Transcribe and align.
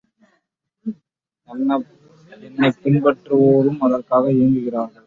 என்னைப் 2.41 2.81
பின்பற்றுவோரும் 2.83 3.79
அதற்காக 3.79 4.31
ஏங்குகிறார்கள். 4.33 4.99